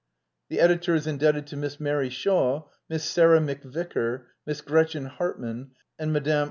[0.49, 6.11] The editor is indebted to Miss Mary Shaw, Miss Sarah McVicker, Miss Gretchen Hartman and
[6.11, 6.39] Mme.